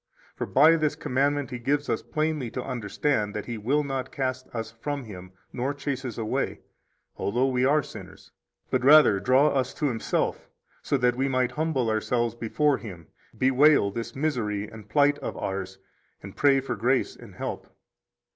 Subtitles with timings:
[0.35, 4.47] For by this commandment He gives us plainly to understand that He will not cast
[4.47, 6.61] us from Him nor chase us away,
[7.17, 8.31] although we are sinners,
[8.71, 10.49] but rather draw us to Himself,
[10.81, 15.77] so that we might humble ourselves before Him, bewail this misery and plight of ours,
[16.23, 17.67] and pray for grace and help.